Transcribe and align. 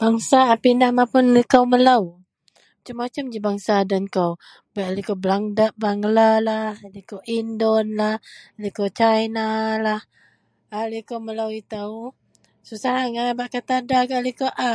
bangsa 0.00 0.38
a 0.52 0.54
pindah 0.62 0.92
mapun 0.98 1.26
liko 1.36 1.60
melou, 1.72 2.02
macam-macam 2.76 3.24
ji 3.32 3.38
bangsa 3.46 3.74
den 3.90 4.04
kou 4.16 4.32
bei 4.74 4.88
liko 4.96 5.14
balanda 5.22 5.66
bangla 5.82 6.30
lah, 6.48 6.70
liko 6.94 7.16
indo 7.38 7.74
lah, 7.98 8.16
liko 8.62 8.84
caina 8.98 9.48
lah. 9.86 10.00
A 10.76 10.78
liko 10.92 11.14
melou 11.26 11.50
itou 11.62 11.94
susah 12.68 12.94
agai 13.04 13.32
bak 13.38 13.48
kata 13.54 13.76
da 13.90 13.98
gak 14.10 14.24
liko 14.26 14.48